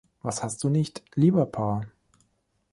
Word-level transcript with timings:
Was 0.23 0.41
hast 0.41 0.63
du 0.63 0.69
nicht, 0.69 1.03
lieber 1.13 1.45
Pa? 1.45 1.85